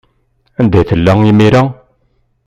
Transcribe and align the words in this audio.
Anda 0.59 0.81
tella 0.89 1.13
imir-a? 1.29 1.63